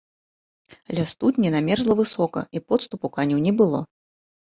Ля 0.99 1.03
студні 1.11 1.51
намерзла 1.55 1.93
высока, 1.99 2.43
і 2.57 2.61
подступу 2.71 3.11
каню 3.19 3.37
не 3.45 3.53
было. 3.61 3.83